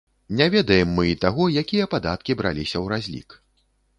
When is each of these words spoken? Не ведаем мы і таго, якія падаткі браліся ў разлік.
Не 0.37 0.45
ведаем 0.53 0.93
мы 0.99 1.03
і 1.09 1.17
таго, 1.25 1.45
якія 1.63 1.85
падаткі 1.93 2.37
браліся 2.41 2.75
ў 2.79 2.85
разлік. 2.95 3.29